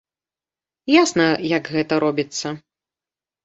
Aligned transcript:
Ясна, 1.01 1.27
як 1.57 1.71
гэта 1.77 2.03
робіцца. 2.07 2.47